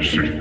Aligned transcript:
Policy. 0.00 0.39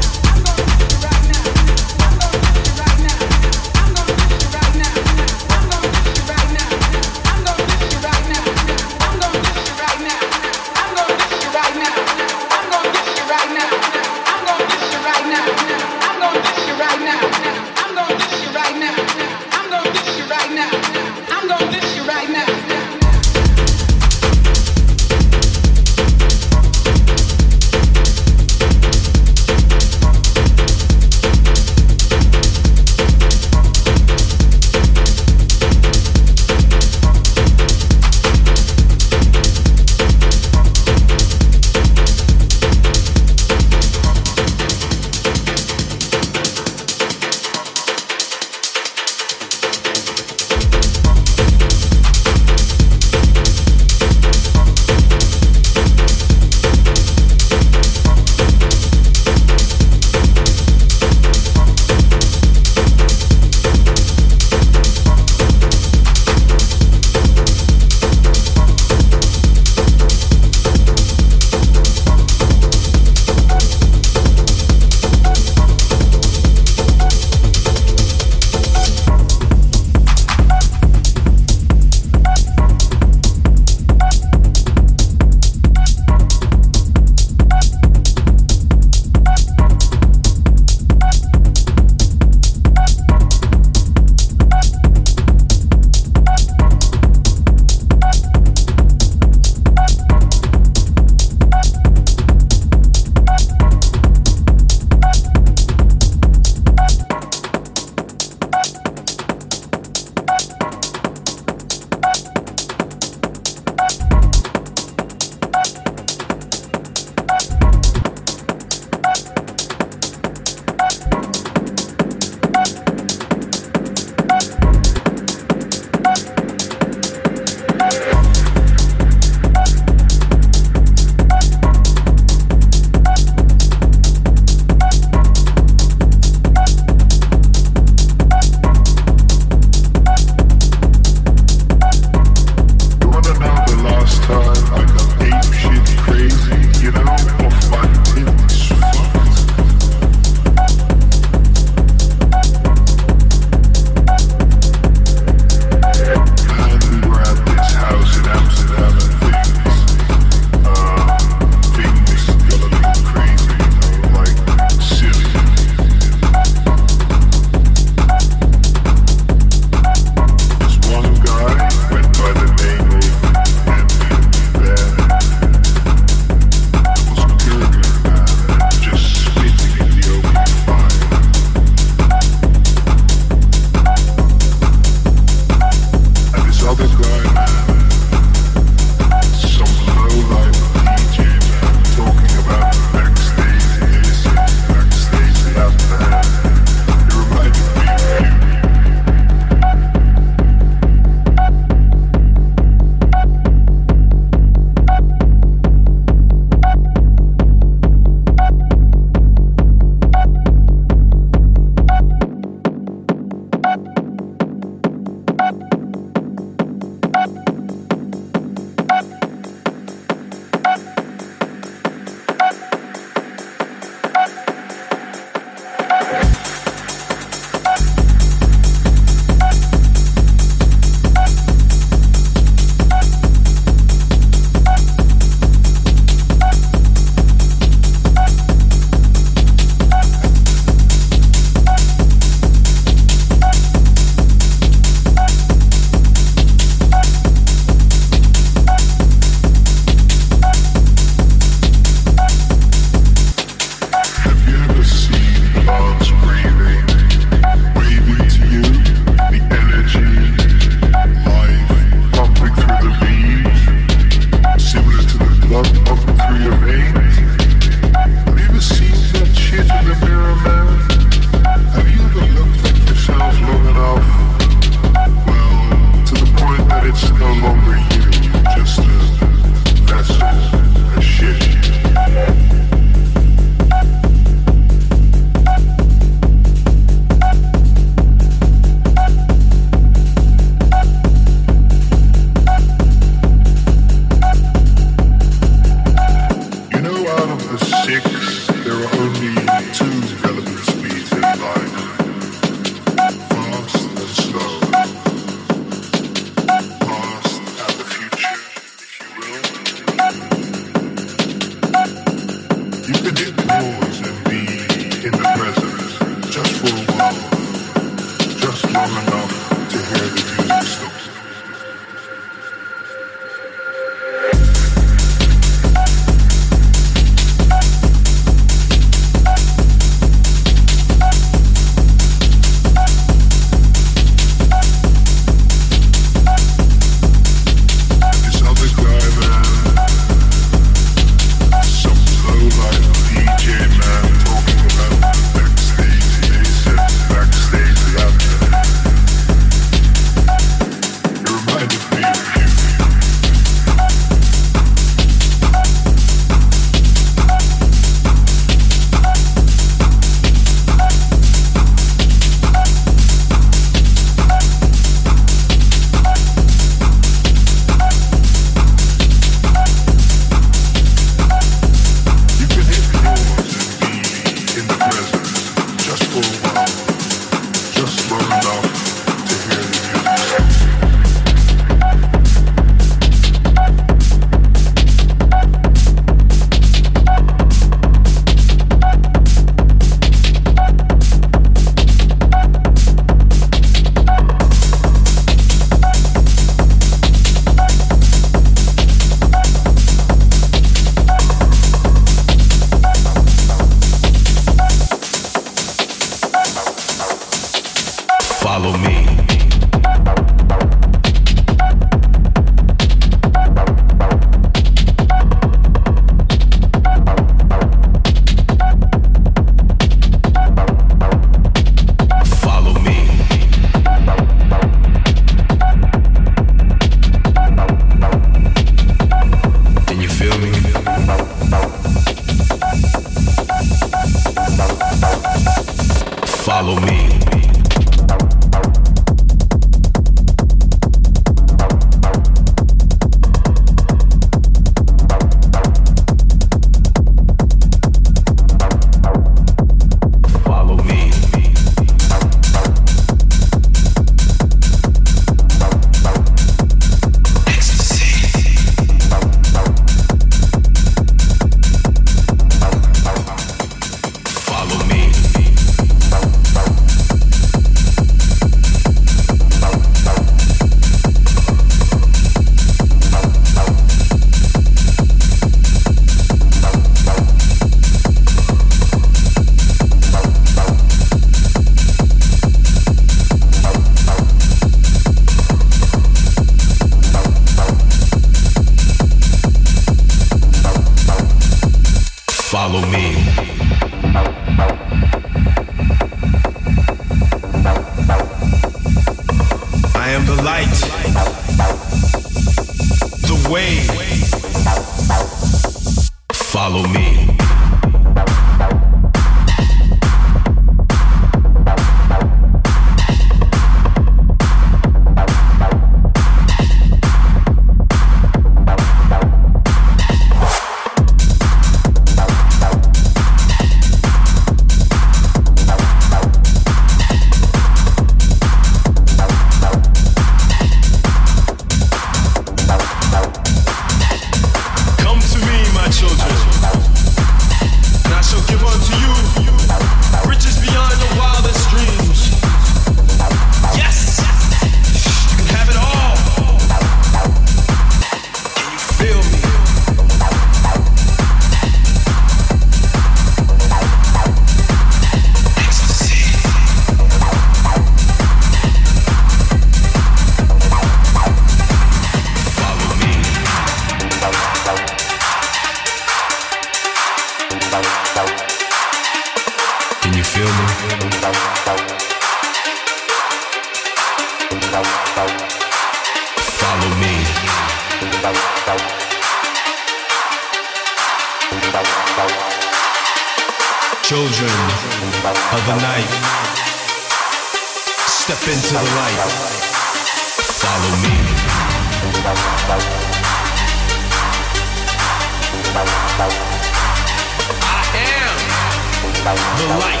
The 599.28 599.34
light 599.34 600.00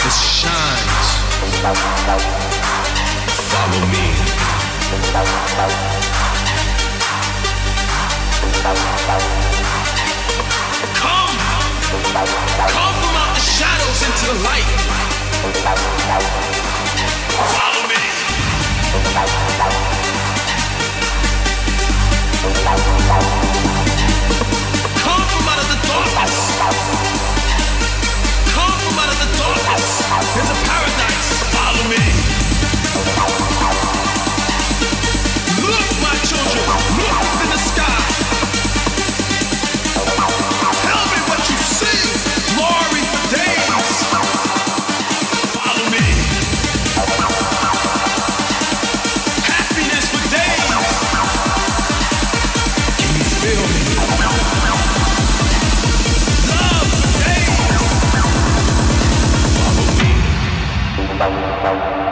that 0.00 0.08
shines. 0.08 1.08
Follow 3.52 3.84
me. 3.92 4.08
Come, 10.96 11.36
come 12.72 12.94
from 12.96 13.16
out 13.20 13.36
the 13.36 13.44
shadows 13.44 14.00
into 14.00 14.32
the 14.32 14.40
light. 14.48 14.64
Follow 17.52 17.84
me. 17.84 18.00
Come 25.04 25.22
from 25.28 25.44
out 25.52 25.60
of 25.60 25.68
the 25.68 25.76
darkness. 25.84 26.56
Come 28.66 28.98
out 28.98 29.10
of 29.12 29.18
the 29.22 29.30
darkness 29.38 30.02
into 30.38 30.54
paradise. 30.66 31.30
Follow 31.54 31.84
me. 31.90 32.02
Look, 35.62 35.88
my 36.02 36.14
children, 36.26 36.66
look 36.98 37.42
in 37.44 37.50
the 37.50 37.58
sky. 37.58 38.05
Música 61.28 62.05